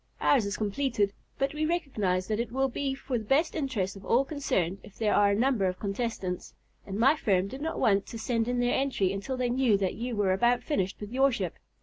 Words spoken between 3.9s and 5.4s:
of all concerned if there are a